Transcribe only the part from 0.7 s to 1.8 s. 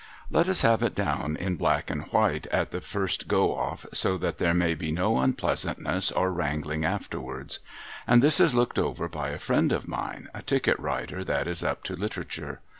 it down in